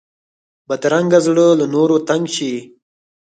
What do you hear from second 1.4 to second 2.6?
له نورو تنګ شي